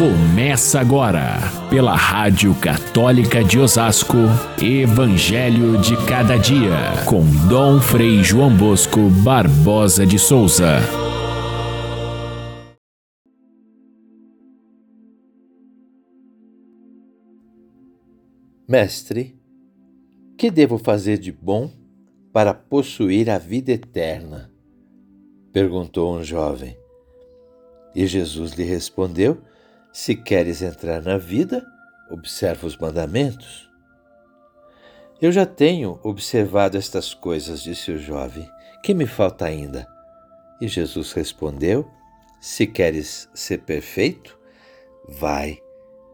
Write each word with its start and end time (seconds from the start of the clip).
Começa 0.00 0.80
agora, 0.80 1.36
pela 1.68 1.94
Rádio 1.94 2.54
Católica 2.58 3.44
de 3.44 3.58
Osasco, 3.58 4.16
Evangelho 4.58 5.78
de 5.78 5.94
Cada 6.06 6.38
Dia, 6.38 7.04
com 7.06 7.20
Dom 7.46 7.78
Frei 7.82 8.24
João 8.24 8.56
Bosco 8.56 9.10
Barbosa 9.22 10.06
de 10.06 10.18
Souza. 10.18 10.78
Mestre, 18.66 19.38
que 20.38 20.50
devo 20.50 20.78
fazer 20.78 21.18
de 21.18 21.30
bom 21.30 21.70
para 22.32 22.54
possuir 22.54 23.28
a 23.28 23.36
vida 23.36 23.72
eterna? 23.72 24.50
perguntou 25.52 26.16
um 26.16 26.24
jovem. 26.24 26.74
E 27.94 28.06
Jesus 28.06 28.52
lhe 28.52 28.64
respondeu: 28.64 29.42
Se 29.92 30.14
queres 30.14 30.62
entrar 30.62 31.02
na 31.02 31.18
vida, 31.18 31.66
observa 32.08 32.66
os 32.66 32.76
mandamentos. 32.76 33.68
Eu 35.20 35.32
já 35.32 35.44
tenho 35.44 35.98
observado 36.02 36.78
estas 36.78 37.12
coisas, 37.12 37.62
disse 37.62 37.90
o 37.90 37.98
jovem. 37.98 38.48
Que 38.82 38.94
me 38.94 39.06
falta 39.06 39.44
ainda? 39.44 39.86
E 40.60 40.68
Jesus 40.68 41.12
respondeu: 41.12 41.90
Se 42.40 42.66
queres 42.66 43.28
ser 43.34 43.58
perfeito, 43.58 44.38
vai, 45.08 45.58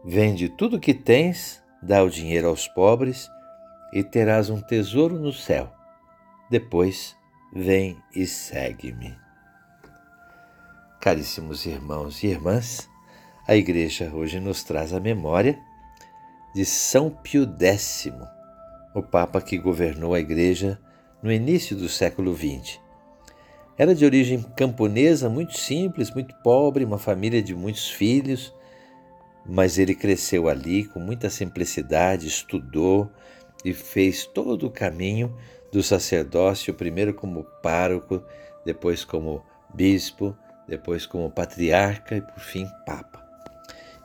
vende 0.03 0.49
tudo 0.49 0.77
o 0.77 0.79
que 0.79 0.93
tens, 0.93 1.61
dá 1.81 2.03
o 2.03 2.09
dinheiro 2.09 2.47
aos 2.47 2.67
pobres 2.67 3.29
e 3.93 4.03
terás 4.03 4.49
um 4.49 4.59
tesouro 4.59 5.19
no 5.19 5.31
céu. 5.31 5.71
Depois, 6.49 7.15
vem 7.53 7.97
e 8.13 8.25
segue-me. 8.25 9.15
Caríssimos 10.99 11.65
irmãos 11.65 12.23
e 12.23 12.27
irmãs, 12.27 12.89
a 13.47 13.55
Igreja 13.55 14.11
hoje 14.13 14.41
nos 14.41 14.61
traz 14.61 14.91
a 14.91 14.99
memória 14.99 15.57
de 16.53 16.65
São 16.65 17.09
Pio 17.09 17.47
X, 17.57 18.11
o 18.93 19.01
Papa 19.01 19.39
que 19.39 19.57
governou 19.57 20.13
a 20.13 20.19
Igreja 20.19 20.77
no 21.23 21.31
início 21.31 21.73
do 21.73 21.87
século 21.87 22.35
XX. 22.35 22.77
Era 23.77 23.95
de 23.95 24.03
origem 24.03 24.43
camponesa, 24.57 25.29
muito 25.29 25.57
simples, 25.57 26.13
muito 26.13 26.35
pobre, 26.43 26.83
uma 26.83 26.97
família 26.97 27.41
de 27.41 27.55
muitos 27.55 27.89
filhos, 27.89 28.53
mas 29.45 29.77
ele 29.77 29.95
cresceu 29.95 30.49
ali 30.49 30.83
com 30.83 30.99
muita 30.99 31.29
simplicidade, 31.29 32.27
estudou 32.27 33.09
e 33.63 33.73
fez 33.73 34.25
todo 34.25 34.67
o 34.67 34.71
caminho 34.71 35.33
do 35.71 35.81
sacerdócio, 35.81 36.73
primeiro 36.73 37.13
como 37.13 37.45
pároco, 37.63 38.21
depois 38.65 39.05
como 39.05 39.41
bispo, 39.73 40.35
depois 40.67 41.05
como 41.05 41.31
patriarca 41.31 42.17
e 42.17 42.21
por 42.21 42.39
fim 42.41 42.67
papa. 42.85 43.26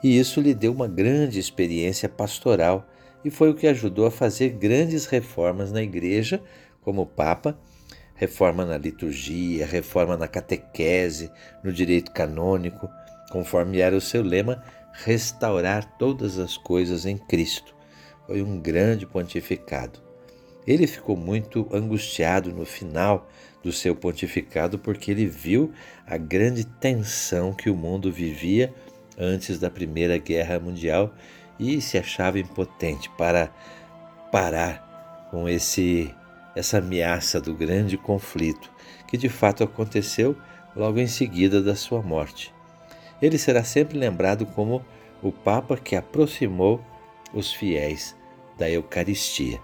E 0.02 0.18
isso 0.18 0.40
lhe 0.40 0.52
deu 0.52 0.72
uma 0.72 0.88
grande 0.88 1.38
experiência 1.38 2.08
pastoral 2.08 2.88
e 3.24 3.30
foi 3.30 3.50
o 3.50 3.54
que 3.54 3.68
ajudou 3.68 4.06
a 4.06 4.10
fazer 4.10 4.50
grandes 4.50 5.06
reformas 5.06 5.70
na 5.70 5.82
igreja, 5.82 6.42
como 6.80 7.06
papa, 7.06 7.56
reforma 8.14 8.64
na 8.64 8.76
liturgia, 8.76 9.64
reforma 9.64 10.16
na 10.16 10.26
catequese, 10.26 11.30
no 11.62 11.72
direito 11.72 12.10
canônico, 12.10 12.88
conforme 13.30 13.78
era 13.78 13.96
o 13.96 14.00
seu 14.00 14.22
lema, 14.22 14.62
restaurar 14.92 15.96
todas 15.96 16.38
as 16.38 16.56
coisas 16.56 17.06
em 17.06 17.16
Cristo. 17.16 17.74
Foi 18.26 18.42
um 18.42 18.60
grande 18.60 19.06
pontificado. 19.06 20.00
Ele 20.66 20.86
ficou 20.86 21.16
muito 21.16 21.68
angustiado 21.72 22.52
no 22.52 22.64
final 22.64 23.28
do 23.62 23.72
seu 23.72 23.94
pontificado 23.94 24.78
porque 24.78 25.10
ele 25.10 25.26
viu 25.26 25.72
a 26.06 26.16
grande 26.16 26.64
tensão 26.64 27.52
que 27.52 27.70
o 27.70 27.76
mundo 27.76 28.12
vivia 28.12 28.72
antes 29.18 29.58
da 29.58 29.70
Primeira 29.70 30.18
Guerra 30.18 30.58
Mundial 30.58 31.14
e 31.58 31.80
se 31.80 31.98
achava 31.98 32.38
impotente 32.38 33.10
para 33.10 33.52
parar 34.30 35.28
com 35.30 35.48
esse 35.48 36.14
essa 36.54 36.78
ameaça 36.78 37.40
do 37.40 37.54
grande 37.54 37.96
conflito 37.96 38.70
que 39.06 39.16
de 39.16 39.28
fato 39.28 39.64
aconteceu 39.64 40.36
logo 40.76 40.98
em 40.98 41.06
seguida 41.06 41.62
da 41.62 41.74
sua 41.74 42.02
morte. 42.02 42.52
Ele 43.20 43.38
será 43.38 43.64
sempre 43.64 43.96
lembrado 43.96 44.44
como 44.46 44.84
o 45.22 45.30
Papa 45.30 45.76
que 45.76 45.94
aproximou 45.94 46.84
os 47.32 47.52
fiéis 47.52 48.16
da 48.58 48.68
Eucaristia. 48.68 49.60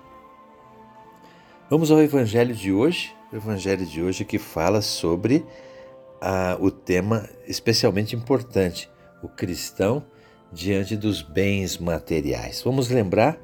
Vamos 1.68 1.90
ao 1.90 2.00
Evangelho 2.00 2.54
de 2.54 2.72
hoje, 2.72 3.14
o 3.32 3.36
Evangelho 3.36 3.84
de 3.84 4.02
hoje 4.02 4.24
que 4.24 4.38
fala 4.38 4.80
sobre 4.80 5.44
ah, 6.20 6.56
o 6.60 6.70
tema 6.70 7.28
especialmente 7.46 8.16
importante, 8.16 8.88
o 9.22 9.28
cristão 9.28 10.04
diante 10.52 10.96
dos 10.96 11.22
bens 11.22 11.78
materiais. 11.78 12.62
Vamos 12.64 12.88
lembrar 12.88 13.38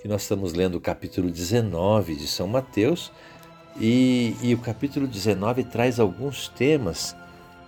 que 0.00 0.08
nós 0.08 0.22
estamos 0.22 0.52
lendo 0.52 0.74
o 0.76 0.80
capítulo 0.80 1.30
19 1.30 2.16
de 2.16 2.26
São 2.26 2.46
Mateus 2.46 3.10
e, 3.80 4.36
e 4.42 4.54
o 4.54 4.58
capítulo 4.58 5.06
19 5.06 5.64
traz 5.64 5.98
alguns 5.98 6.48
temas 6.48 7.16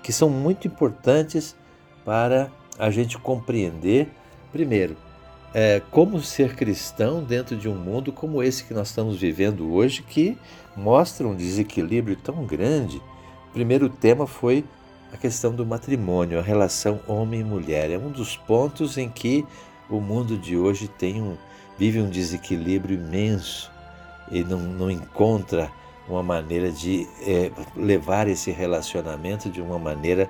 que 0.03 0.12
são 0.12 0.29
muito 0.29 0.69
importantes 0.69 1.57
para 2.05 2.51
a 2.79 2.91
gente 2.91 3.19
compreender, 3.19 4.09
primeiro, 4.53 4.97
é, 5.55 5.81
como 5.91 6.21
ser 6.21 6.55
cristão 6.55 7.25
dentro 7.25 7.57
de 7.57 7.69
um 7.69 7.75
mundo 7.75 8.13
como 8.13 8.43
esse 8.43 8.65
que 8.65 8.75
nós 8.75 8.89
estamos 8.89 9.19
vivendo 9.19 9.73
hoje, 9.73 10.03
que 10.03 10.37
mostra 10.77 11.27
um 11.27 11.34
desequilíbrio 11.34 12.17
tão 12.17 12.45
grande. 12.45 12.99
O 13.49 13.53
primeiro 13.53 13.89
tema 13.89 14.27
foi 14.27 14.65
a 15.16 15.19
questão 15.19 15.54
do 15.54 15.65
matrimônio, 15.65 16.38
a 16.38 16.43
relação 16.43 17.00
homem 17.09 17.41
e 17.41 17.44
mulher. 17.44 17.91
É 17.91 17.97
um 17.97 18.10
dos 18.10 18.37
pontos 18.37 18.99
em 18.99 19.09
que 19.09 19.47
o 19.88 19.99
mundo 19.99 20.37
de 20.37 20.56
hoje 20.56 20.87
tem 20.87 21.22
um, 21.22 21.37
vive 21.78 22.00
um 22.00 22.10
desequilíbrio 22.10 22.97
imenso 22.97 23.72
e 24.31 24.44
não, 24.44 24.59
não 24.59 24.91
encontra 24.91 25.71
uma 26.06 26.22
maneira 26.22 26.71
de 26.71 27.09
é, 27.22 27.50
levar 27.75 28.28
esse 28.28 28.50
relacionamento 28.50 29.49
de 29.49 29.62
uma 29.62 29.78
maneira 29.78 30.28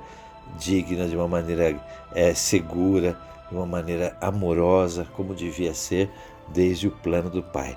digna, 0.57 1.09
de 1.09 1.17
uma 1.17 1.27
maneira 1.27 1.79
é, 2.15 2.33
segura, 2.33 3.19
de 3.51 3.57
uma 3.57 3.67
maneira 3.67 4.17
amorosa, 4.21 5.05
como 5.17 5.35
devia 5.35 5.75
ser 5.75 6.09
desde 6.49 6.87
o 6.87 6.93
plano 6.93 7.29
do 7.29 7.43
Pai. 7.43 7.77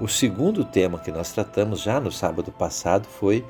O 0.00 0.08
segundo 0.08 0.64
tema 0.64 0.98
que 0.98 1.12
nós 1.12 1.32
tratamos 1.32 1.82
já 1.82 2.00
no 2.00 2.10
sábado 2.10 2.50
passado 2.50 3.06
foi 3.06 3.44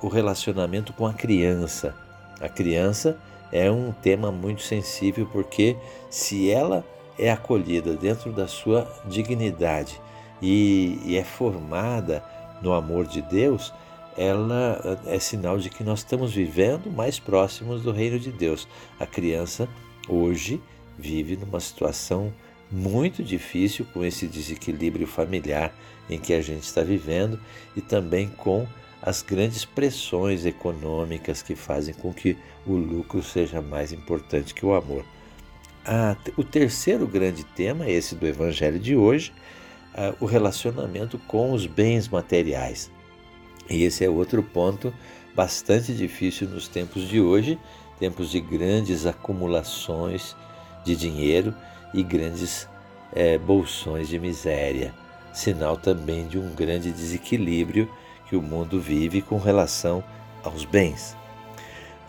o 0.00 0.06
relacionamento 0.06 0.92
com 0.92 1.04
a 1.04 1.12
criança. 1.12 1.92
A 2.42 2.48
criança 2.48 3.16
é 3.52 3.70
um 3.70 3.92
tema 3.92 4.32
muito 4.32 4.62
sensível 4.62 5.28
porque 5.30 5.76
se 6.10 6.50
ela 6.50 6.84
é 7.16 7.30
acolhida 7.30 7.94
dentro 7.94 8.32
da 8.32 8.48
sua 8.48 8.90
dignidade 9.06 10.00
e, 10.42 10.98
e 11.04 11.16
é 11.16 11.22
formada 11.22 12.24
no 12.60 12.72
amor 12.72 13.06
de 13.06 13.22
Deus, 13.22 13.72
ela 14.16 15.00
é 15.06 15.18
sinal 15.20 15.56
de 15.56 15.70
que 15.70 15.84
nós 15.84 16.00
estamos 16.00 16.34
vivendo 16.34 16.90
mais 16.90 17.20
próximos 17.20 17.82
do 17.82 17.92
reino 17.92 18.18
de 18.18 18.32
Deus. 18.32 18.66
A 18.98 19.06
criança 19.06 19.68
hoje 20.08 20.60
vive 20.98 21.36
numa 21.36 21.60
situação 21.60 22.32
muito 22.70 23.22
difícil 23.22 23.86
com 23.92 24.04
esse 24.04 24.26
desequilíbrio 24.26 25.06
familiar 25.06 25.72
em 26.10 26.18
que 26.18 26.34
a 26.34 26.40
gente 26.40 26.64
está 26.64 26.82
vivendo 26.82 27.38
e 27.76 27.80
também 27.80 28.28
com 28.28 28.66
as 29.02 29.20
grandes 29.20 29.64
pressões 29.64 30.46
econômicas 30.46 31.42
que 31.42 31.56
fazem 31.56 31.92
com 31.92 32.12
que 32.12 32.36
o 32.64 32.74
lucro 32.74 33.20
seja 33.22 33.60
mais 33.60 33.92
importante 33.92 34.54
que 34.54 34.64
o 34.64 34.74
amor. 34.74 35.04
Ah, 35.84 36.16
o 36.36 36.44
terceiro 36.44 37.06
grande 37.06 37.42
tema, 37.42 37.90
esse 37.90 38.14
do 38.14 38.26
Evangelho 38.26 38.78
de 38.78 38.94
hoje, 38.94 39.32
ah, 39.92 40.14
o 40.20 40.24
relacionamento 40.24 41.18
com 41.18 41.52
os 41.52 41.66
bens 41.66 42.08
materiais. 42.08 42.88
E 43.68 43.82
esse 43.82 44.04
é 44.04 44.08
outro 44.08 44.42
ponto 44.42 44.94
bastante 45.34 45.92
difícil 45.92 46.48
nos 46.48 46.68
tempos 46.68 47.08
de 47.08 47.20
hoje, 47.20 47.58
tempos 47.98 48.30
de 48.30 48.40
grandes 48.40 49.06
acumulações 49.06 50.36
de 50.84 50.94
dinheiro 50.94 51.54
e 51.92 52.02
grandes 52.02 52.68
é, 53.12 53.38
bolsões 53.38 54.08
de 54.08 54.18
miséria, 54.18 54.94
sinal 55.32 55.76
também 55.76 56.26
de 56.26 56.38
um 56.38 56.54
grande 56.54 56.92
desequilíbrio 56.92 57.90
que 58.32 58.36
o 58.36 58.40
mundo 58.40 58.80
vive 58.80 59.20
com 59.20 59.36
relação 59.36 60.02
aos 60.42 60.64
bens. 60.64 61.14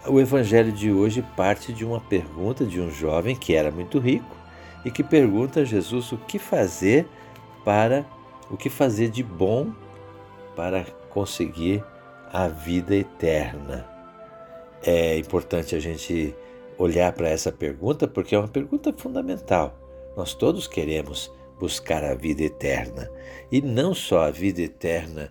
O 0.08 0.22
evangelho 0.22 0.72
de 0.72 0.90
hoje 0.90 1.22
parte 1.36 1.74
de 1.74 1.84
uma 1.84 2.00
pergunta 2.00 2.64
de 2.64 2.80
um 2.80 2.90
jovem 2.90 3.36
que 3.36 3.54
era 3.54 3.70
muito 3.70 4.00
rico 4.00 4.34
e 4.86 4.90
que 4.90 5.04
pergunta 5.04 5.60
a 5.60 5.66
Jesus 5.66 6.14
o 6.14 6.18
que 6.18 6.40
fazer 6.40 7.06
para 7.66 8.06
o 8.50 8.56
que 8.56 8.70
fazer 8.70 9.10
de 9.10 9.22
bom 9.22 9.74
para 10.56 10.86
conseguir 11.10 11.84
a 12.32 12.48
vida 12.48 12.96
eterna. 12.96 13.86
É 14.82 15.18
importante 15.18 15.76
a 15.76 15.80
gente 15.82 16.34
olhar 16.78 17.12
para 17.12 17.28
essa 17.28 17.52
pergunta 17.52 18.08
porque 18.08 18.34
é 18.34 18.40
uma 18.40 18.48
pergunta 18.48 18.94
fundamental. 18.96 19.78
Nós 20.16 20.34
todos 20.34 20.68
queremos 20.68 21.30
buscar 21.60 22.02
a 22.02 22.16
vida 22.16 22.44
eterna 22.44 23.12
e 23.52 23.62
não 23.62 23.94
só 23.94 24.22
a 24.22 24.32
vida 24.32 24.62
eterna 24.62 25.30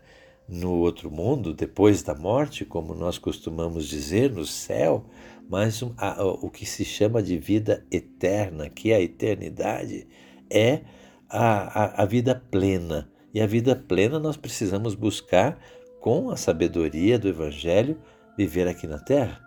no 0.49 0.73
outro 0.73 1.11
mundo, 1.11 1.55
depois 1.55 2.03
da 2.03 2.15
morte, 2.15 2.65
como 2.65 2.95
nós 2.95 3.19
costumamos 3.19 3.89
dizer, 3.89 4.31
no 4.31 4.45
céu, 4.45 5.07
mas 5.49 5.83
a, 5.97 6.25
o 6.25 6.51
que 6.51 6.67
se 6.67 6.85
chama 6.85 7.23
de 7.23 7.39
vida 7.39 7.87
eterna, 7.91 8.69
que 8.69 8.93
é 8.93 8.97
a 8.97 9.01
eternidade, 9.01 10.07
é 10.51 10.81
a, 11.29 11.85
a, 11.85 12.03
a 12.03 12.05
vida 12.05 12.35
plena. 12.51 13.11
E 13.33 13.41
a 13.41 13.47
vida 13.47 13.75
plena 13.75 14.19
nós 14.19 14.37
precisamos 14.37 14.95
buscar 14.95 15.59
com 16.01 16.31
a 16.31 16.37
sabedoria 16.37 17.19
do 17.19 17.29
Evangelho 17.29 17.99
viver 18.37 18.69
aqui 18.69 18.87
na 18.87 18.99
terra. 18.99 19.41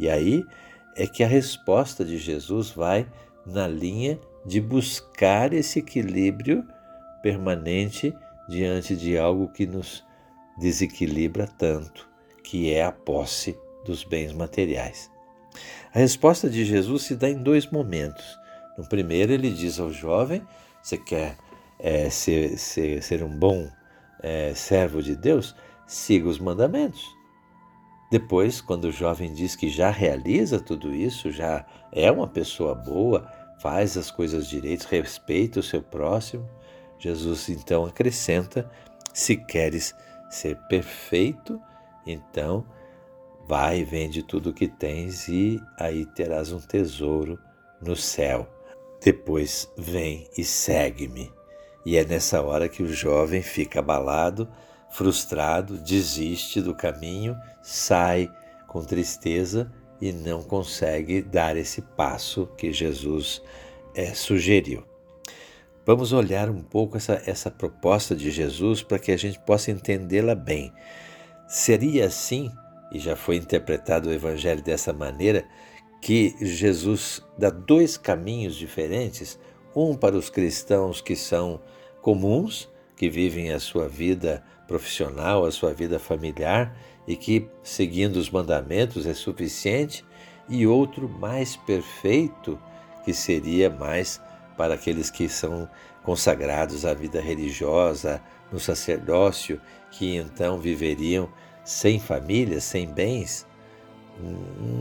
E 0.00 0.08
aí 0.08 0.44
é 0.96 1.06
que 1.06 1.22
a 1.22 1.28
resposta 1.28 2.04
de 2.04 2.18
Jesus 2.18 2.70
vai 2.70 3.06
na 3.46 3.68
linha 3.68 4.18
de 4.44 4.60
buscar 4.60 5.52
esse 5.52 5.78
equilíbrio 5.78 6.64
permanente 7.22 8.14
diante 8.48 8.96
de 8.96 9.16
algo 9.16 9.48
que 9.48 9.66
nos 9.66 10.02
desequilibra 10.56 11.46
tanto, 11.46 12.08
que 12.42 12.72
é 12.72 12.84
a 12.84 12.92
posse 12.92 13.58
dos 13.84 14.04
bens 14.04 14.32
materiais. 14.32 15.10
A 15.92 15.98
resposta 15.98 16.48
de 16.48 16.64
Jesus 16.64 17.02
se 17.02 17.16
dá 17.16 17.28
em 17.28 17.42
dois 17.42 17.66
momentos. 17.70 18.24
No 18.78 18.88
primeiro, 18.88 19.32
ele 19.32 19.50
diz 19.50 19.80
ao 19.80 19.92
jovem: 19.92 20.46
Você 20.82 20.96
quer 20.96 21.36
é, 21.78 22.08
ser, 22.10 22.56
ser, 22.58 23.02
ser, 23.02 23.22
um 23.22 23.36
bom 23.36 23.68
é, 24.22 24.54
servo 24.54 25.02
de 25.02 25.16
Deus? 25.16 25.54
Siga 25.86 26.28
os 26.28 26.38
mandamentos. 26.38 27.04
Depois, 28.10 28.60
quando 28.60 28.84
o 28.84 28.92
jovem 28.92 29.32
diz 29.32 29.54
que 29.56 29.68
já 29.68 29.90
realiza 29.90 30.60
tudo 30.60 30.94
isso, 30.94 31.30
já 31.30 31.64
é 31.92 32.10
uma 32.10 32.26
pessoa 32.26 32.74
boa, 32.74 33.30
faz 33.60 33.96
as 33.96 34.10
coisas 34.10 34.48
direitas, 34.48 34.86
respeita 34.86 35.60
o 35.60 35.62
seu 35.62 35.82
próximo, 35.82 36.48
Jesus 36.98 37.48
então 37.48 37.84
acrescenta: 37.84 38.70
se 39.12 39.36
queres 39.36 39.94
ser 40.30 40.56
perfeito, 40.68 41.60
então 42.06 42.64
vai 43.46 43.82
vende 43.82 44.22
tudo 44.22 44.50
o 44.50 44.54
que 44.54 44.68
tens 44.68 45.28
e 45.28 45.60
aí 45.76 46.06
terás 46.06 46.52
um 46.52 46.60
tesouro 46.60 47.38
no 47.82 47.96
céu. 47.96 48.48
Depois 49.02 49.68
vem 49.76 50.28
e 50.38 50.44
segue-me. 50.44 51.32
E 51.84 51.96
é 51.96 52.04
nessa 52.04 52.42
hora 52.42 52.68
que 52.68 52.82
o 52.82 52.92
jovem 52.92 53.42
fica 53.42 53.80
abalado, 53.80 54.48
frustrado, 54.90 55.78
desiste 55.78 56.60
do 56.60 56.74
caminho, 56.74 57.36
sai 57.62 58.30
com 58.68 58.84
tristeza 58.84 59.72
e 60.00 60.12
não 60.12 60.42
consegue 60.42 61.22
dar 61.22 61.56
esse 61.56 61.82
passo 61.82 62.46
que 62.56 62.72
Jesus 62.72 63.42
é, 63.94 64.14
sugeriu. 64.14 64.89
Vamos 65.86 66.12
olhar 66.12 66.50
um 66.50 66.62
pouco 66.62 66.96
essa, 66.96 67.22
essa 67.24 67.50
proposta 67.50 68.14
de 68.14 68.30
Jesus 68.30 68.82
para 68.82 68.98
que 68.98 69.10
a 69.10 69.16
gente 69.16 69.38
possa 69.40 69.70
entendê-la 69.70 70.34
bem. 70.34 70.72
Seria 71.48 72.06
assim, 72.06 72.50
e 72.92 72.98
já 72.98 73.16
foi 73.16 73.36
interpretado 73.36 74.08
o 74.08 74.12
Evangelho 74.12 74.62
dessa 74.62 74.92
maneira, 74.92 75.44
que 76.00 76.34
Jesus 76.40 77.22
dá 77.36 77.50
dois 77.50 77.96
caminhos 77.96 78.56
diferentes: 78.56 79.38
um 79.74 79.96
para 79.96 80.16
os 80.16 80.28
cristãos 80.28 81.00
que 81.00 81.16
são 81.16 81.60
comuns, 82.02 82.68
que 82.96 83.08
vivem 83.08 83.50
a 83.50 83.58
sua 83.58 83.88
vida 83.88 84.42
profissional, 84.68 85.44
a 85.44 85.50
sua 85.50 85.72
vida 85.72 85.98
familiar 85.98 86.76
e 87.06 87.16
que, 87.16 87.48
seguindo 87.62 88.16
os 88.16 88.30
mandamentos, 88.30 89.06
é 89.06 89.14
suficiente, 89.14 90.04
e 90.48 90.66
outro 90.66 91.08
mais 91.08 91.56
perfeito, 91.56 92.58
que 93.04 93.12
seria 93.12 93.70
mais 93.70 94.20
para 94.60 94.74
aqueles 94.74 95.08
que 95.08 95.26
são 95.26 95.66
consagrados 96.02 96.84
à 96.84 96.92
vida 96.92 97.18
religiosa, 97.18 98.22
no 98.52 98.60
sacerdócio, 98.60 99.58
que 99.90 100.16
então 100.16 100.58
viveriam 100.58 101.32
sem 101.64 101.98
família, 101.98 102.60
sem 102.60 102.86
bens. 102.86 103.46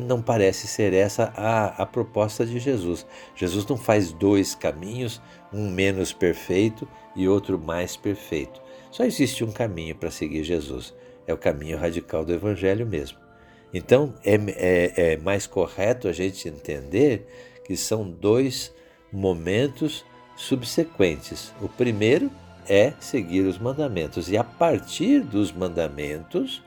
Não 0.06 0.22
parece 0.22 0.68
ser 0.68 0.92
essa 0.92 1.32
a, 1.34 1.82
a 1.82 1.86
proposta 1.86 2.46
de 2.46 2.60
Jesus. 2.60 3.08
Jesus 3.34 3.66
não 3.68 3.78
faz 3.78 4.12
dois 4.12 4.54
caminhos, 4.54 5.22
um 5.54 5.72
menos 5.72 6.12
perfeito 6.12 6.86
e 7.16 7.26
outro 7.26 7.58
mais 7.58 7.96
perfeito. 7.96 8.62
Só 8.92 9.06
existe 9.06 9.46
um 9.46 9.52
caminho 9.54 9.96
para 9.96 10.12
seguir 10.12 10.44
Jesus. 10.44 10.94
É 11.26 11.34
o 11.34 11.38
caminho 11.38 11.78
radical 11.78 12.26
do 12.26 12.34
Evangelho 12.34 12.86
mesmo. 12.86 13.18
Então 13.74 14.14
é, 14.26 14.36
é, 14.36 15.14
é 15.14 15.18
mais 15.18 15.48
correto 15.48 16.10
a 16.10 16.12
gente 16.12 16.50
entender 16.50 17.26
que 17.64 17.78
são 17.78 18.12
dois 18.12 18.78
momentos 19.12 20.06
subsequentes. 20.36 21.54
O 21.62 21.68
primeiro 21.68 22.32
é 22.68 22.94
seguir 23.00 23.42
os 23.42 23.58
mandamentos, 23.58 24.30
e 24.30 24.38
a 24.38 24.44
partir 24.44 25.22
dos 25.22 25.52
mandamentos, 25.52 26.64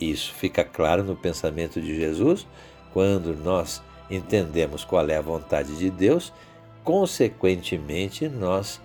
isso 0.00 0.32
fica 0.34 0.64
claro 0.64 1.04
no 1.04 1.16
pensamento 1.16 1.80
de 1.80 1.94
Jesus, 1.94 2.46
quando 2.92 3.34
nós 3.36 3.82
entendemos 4.10 4.84
qual 4.84 5.08
é 5.08 5.16
a 5.16 5.22
vontade 5.22 5.76
de 5.76 5.90
Deus, 5.90 6.32
consequentemente 6.82 8.28
nós 8.28 8.80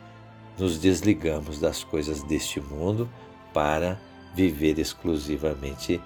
nos 0.57 0.78
desligamos 0.78 1.60
das 1.60 1.84
coisas 1.84 2.22
deste 2.24 2.60
mundo 2.60 3.10
para 3.54 4.00
viver 4.36 4.78
exclusivamente 4.80 6.01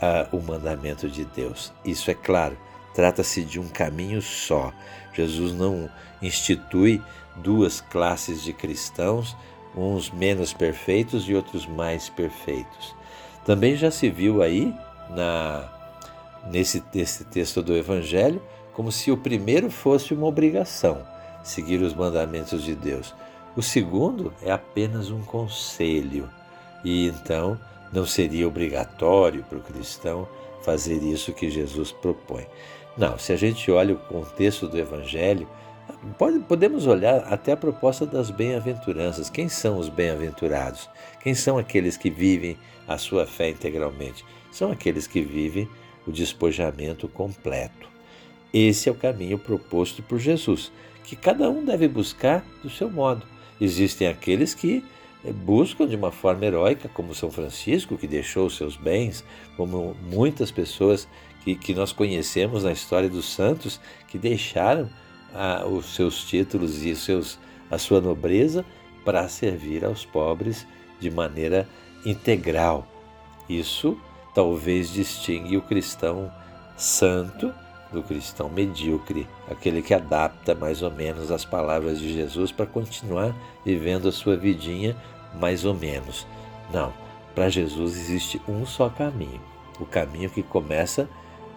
uh, 0.00 0.36
o 0.36 0.40
mandamento 0.40 1.08
de 1.08 1.24
Deus. 1.24 1.72
Isso 1.84 2.10
é 2.10 2.14
claro, 2.14 2.56
trata-se 2.94 3.42
de 3.42 3.58
um 3.58 3.68
caminho 3.68 4.20
só. 4.20 4.72
Jesus 5.12 5.52
não 5.52 5.88
institui 6.20 7.02
duas 7.36 7.80
classes 7.80 8.42
de 8.42 8.52
cristãos, 8.52 9.36
uns 9.76 10.10
menos 10.10 10.52
perfeitos 10.52 11.28
e 11.28 11.34
outros 11.34 11.66
mais 11.66 12.08
perfeitos. 12.08 12.94
Também 13.44 13.76
já 13.76 13.90
se 13.90 14.10
viu 14.10 14.42
aí 14.42 14.74
na 15.10 15.68
nesse, 16.48 16.82
nesse 16.94 17.24
texto 17.24 17.62
do 17.62 17.76
Evangelho 17.76 18.40
como 18.72 18.90
se 18.90 19.10
o 19.10 19.16
primeiro 19.16 19.70
fosse 19.70 20.14
uma 20.14 20.26
obrigação, 20.26 21.06
seguir 21.42 21.82
os 21.82 21.92
mandamentos 21.92 22.62
de 22.62 22.74
Deus. 22.74 23.14
O 23.56 23.62
segundo 23.62 24.32
é 24.42 24.50
apenas 24.50 25.10
um 25.10 25.22
conselho, 25.22 26.30
e 26.84 27.08
então 27.08 27.58
não 27.92 28.06
seria 28.06 28.46
obrigatório 28.46 29.42
para 29.42 29.58
o 29.58 29.62
cristão 29.62 30.26
fazer 30.62 31.02
isso 31.02 31.32
que 31.32 31.50
Jesus 31.50 31.90
propõe. 31.90 32.46
Não, 32.96 33.18
se 33.18 33.32
a 33.32 33.36
gente 33.36 33.70
olha 33.70 33.94
o 33.94 33.98
contexto 33.98 34.68
do 34.68 34.78
Evangelho, 34.78 35.48
pode, 36.18 36.38
podemos 36.40 36.86
olhar 36.86 37.20
até 37.32 37.52
a 37.52 37.56
proposta 37.56 38.04
das 38.04 38.30
bem-aventuranças. 38.30 39.30
Quem 39.30 39.48
são 39.48 39.78
os 39.78 39.88
bem-aventurados? 39.88 40.88
Quem 41.22 41.34
são 41.34 41.56
aqueles 41.56 41.96
que 41.96 42.10
vivem 42.10 42.58
a 42.86 42.98
sua 42.98 43.26
fé 43.26 43.50
integralmente? 43.50 44.24
São 44.50 44.72
aqueles 44.72 45.06
que 45.06 45.20
vivem 45.20 45.68
o 46.06 46.10
despojamento 46.10 47.08
completo. 47.08 47.88
Esse 48.52 48.88
é 48.88 48.92
o 48.92 48.96
caminho 48.96 49.38
proposto 49.38 50.02
por 50.02 50.18
Jesus, 50.18 50.72
que 51.04 51.14
cada 51.14 51.48
um 51.48 51.64
deve 51.64 51.86
buscar 51.86 52.44
do 52.62 52.68
seu 52.68 52.90
modo. 52.90 53.24
Existem 53.60 54.08
aqueles 54.08 54.54
que 54.54 54.82
eh, 55.24 55.32
buscam 55.32 55.86
de 55.86 55.94
uma 55.94 56.10
forma 56.10 56.44
heróica, 56.44 56.88
como 56.88 57.14
São 57.14 57.30
Francisco, 57.30 57.96
que 57.96 58.08
deixou 58.08 58.50
seus 58.50 58.76
bens, 58.76 59.24
como 59.56 59.94
muitas 60.10 60.50
pessoas 60.50 61.06
que, 61.40 61.54
que 61.54 61.74
nós 61.74 61.92
conhecemos 61.92 62.64
na 62.64 62.72
história 62.72 63.08
dos 63.08 63.32
santos, 63.32 63.80
que 64.08 64.18
deixaram 64.18 64.88
ah, 65.34 65.64
os 65.66 65.94
seus 65.94 66.24
títulos 66.24 66.82
e 66.82 66.94
seus, 66.94 67.38
a 67.70 67.78
sua 67.78 68.00
nobreza 68.00 68.64
para 69.04 69.28
servir 69.28 69.84
aos 69.84 70.04
pobres 70.04 70.66
de 70.98 71.10
maneira 71.10 71.68
integral. 72.04 72.86
Isso 73.48 73.98
talvez 74.34 74.92
distingue 74.92 75.56
o 75.56 75.62
cristão 75.62 76.30
santo 76.76 77.52
do 77.92 78.02
cristão 78.02 78.48
medíocre, 78.48 79.26
aquele 79.50 79.82
que 79.82 79.92
adapta 79.92 80.54
mais 80.54 80.80
ou 80.82 80.90
menos 80.90 81.30
as 81.30 81.44
palavras 81.44 81.98
de 81.98 82.12
Jesus 82.12 82.52
para 82.52 82.66
continuar 82.66 83.34
vivendo 83.64 84.08
a 84.08 84.12
sua 84.12 84.36
vidinha 84.36 84.96
mais 85.34 85.64
ou 85.64 85.74
menos. 85.74 86.26
Não, 86.72 86.92
para 87.34 87.48
Jesus 87.48 87.96
existe 87.96 88.40
um 88.48 88.64
só 88.64 88.88
caminho, 88.88 89.40
o 89.80 89.84
caminho 89.84 90.30
que 90.30 90.42
começa 90.42 91.08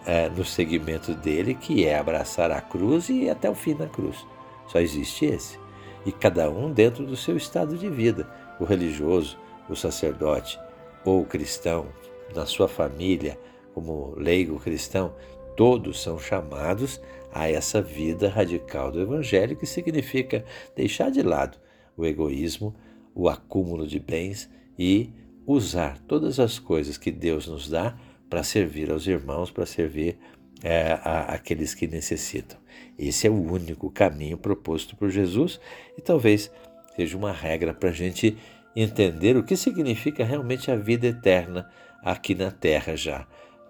é, 0.06 0.28
no 0.28 0.44
segmento 0.44 1.14
dele, 1.14 1.54
que 1.54 1.84
é 1.84 1.98
abraçar 1.98 2.50
a 2.50 2.60
cruz 2.60 3.08
e 3.08 3.24
ir 3.24 3.30
até 3.30 3.48
o 3.48 3.54
fim 3.54 3.74
da 3.74 3.86
cruz. 3.86 4.26
Só 4.68 4.80
existe 4.80 5.26
esse. 5.26 5.58
E 6.04 6.12
cada 6.12 6.50
um 6.50 6.70
dentro 6.70 7.06
do 7.06 7.16
seu 7.16 7.36
estado 7.36 7.76
de 7.76 7.88
vida, 7.88 8.28
o 8.60 8.64
religioso, 8.64 9.38
o 9.68 9.74
sacerdote 9.74 10.58
ou 11.04 11.22
o 11.22 11.26
cristão, 11.26 11.86
na 12.34 12.46
sua 12.46 12.68
família, 12.68 13.38
como 13.74 14.14
leigo 14.16 14.58
cristão, 14.58 15.14
todos 15.56 16.02
são 16.02 16.18
chamados 16.18 17.00
a 17.32 17.48
essa 17.48 17.80
vida 17.80 18.28
radical 18.28 18.90
do 18.90 19.00
Evangelho, 19.00 19.56
que 19.56 19.66
significa 19.66 20.44
deixar 20.76 21.10
de 21.10 21.22
lado 21.22 21.58
o 21.96 22.04
egoísmo, 22.04 22.74
o 23.14 23.28
acúmulo 23.28 23.86
de 23.86 23.98
bens 23.98 24.50
e 24.78 25.12
usar 25.46 25.98
todas 26.06 26.40
as 26.40 26.58
coisas 26.58 26.96
que 26.96 27.10
Deus 27.10 27.46
nos 27.46 27.68
dá 27.68 27.96
para 28.28 28.42
servir 28.42 28.90
aos 28.90 29.06
irmãos, 29.06 29.50
para 29.50 29.66
servir 29.66 30.18
é, 30.62 30.92
a, 31.02 31.34
aqueles 31.34 31.74
que 31.74 31.86
necessitam. 31.86 32.58
Esse 32.98 33.26
é 33.26 33.30
o 33.30 33.52
único 33.52 33.90
caminho 33.90 34.38
proposto 34.38 34.96
por 34.96 35.10
Jesus 35.10 35.60
e 35.96 36.00
talvez 36.00 36.50
seja 36.96 37.16
uma 37.16 37.32
regra 37.32 37.74
para 37.74 37.90
a 37.90 37.92
gente 37.92 38.36
entender 38.74 39.36
o 39.36 39.44
que 39.44 39.56
significa 39.56 40.24
realmente 40.24 40.70
a 40.70 40.76
vida 40.76 41.06
eterna 41.06 41.70
aqui 42.02 42.34
na 42.34 42.50
terra 42.50 42.96
já. 42.96 43.26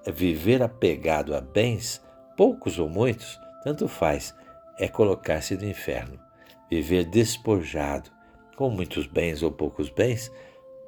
Viver 0.06 0.62
apegado 0.62 1.34
a 1.34 1.40
bens 1.40 2.02
poucos 2.36 2.78
ou 2.78 2.88
muitos, 2.88 3.38
tanto 3.62 3.88
faz, 3.88 4.34
é 4.78 4.88
colocar-se 4.88 5.56
no 5.56 5.68
inferno. 5.68 6.18
Viver 6.70 7.04
despojado, 7.04 8.10
com 8.56 8.70
muitos 8.70 9.06
bens 9.06 9.42
ou 9.42 9.50
poucos 9.50 9.88
bens, 9.88 10.30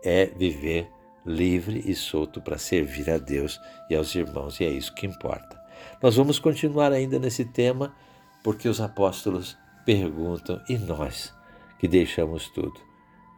é 0.05 0.27
viver 0.27 0.89
livre 1.27 1.83
e 1.85 1.95
solto 1.95 2.41
para 2.41 2.57
servir 2.57 3.11
a 3.11 3.19
Deus 3.19 3.61
e 3.91 3.97
aos 3.97 4.15
irmãos, 4.15 4.61
e 4.61 4.65
é 4.65 4.71
isso 4.71 4.95
que 4.95 5.07
importa. 5.07 5.61
Nós 6.03 6.17
vamos 6.17 6.39
continuar 6.39 6.93
ainda 6.93 7.19
nesse 7.19 7.45
tema, 7.45 7.95
porque 8.43 8.69
os 8.69 8.81
apóstolos 8.81 9.59
perguntam, 9.85 10.63
e 10.69 10.79
nós 10.79 11.35
que 11.79 11.89
deixamos 11.89 12.49
tudo, 12.51 12.81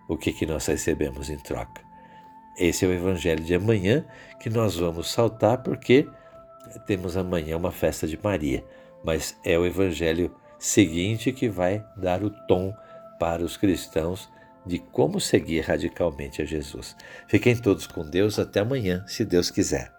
o 0.09 0.17
que, 0.17 0.33
que 0.33 0.47
nós 0.47 0.67
recebemos 0.67 1.31
em 1.31 1.39
troca? 1.39 1.83
Esse 2.57 2.85
é 2.85 2.89
o 2.89 2.93
evangelho 2.93 3.43
de 3.43 3.55
amanhã 3.55 4.05
que 4.41 4.51
nós 4.51 4.77
vamos 4.77 5.11
saltar, 5.11 5.63
porque 5.63 6.09
temos 6.87 7.17
amanhã 7.17 7.57
uma 7.57 7.71
festa 7.73 8.07
de 8.07 8.19
Maria, 8.23 8.65
mas 9.05 9.39
é 9.45 9.59
o 9.59 9.65
evangelho 9.65 10.35
seguinte 10.59 11.33
que 11.33 11.49
vai 11.49 11.85
dar 11.97 12.23
o 12.23 12.31
tom 12.47 12.75
para 13.19 13.45
os 13.45 13.57
cristãos 13.57 14.29
de 14.69 14.79
como 14.79 15.19
seguir 15.19 15.63
radicalmente 15.63 16.43
a 16.43 16.45
Jesus. 16.45 16.95
Fiquem 17.27 17.57
todos 17.57 17.87
com 17.87 18.09
Deus 18.09 18.39
até 18.39 18.61
amanhã, 18.61 19.05
se 19.09 19.25
Deus 19.25 19.51
quiser. 19.51 19.98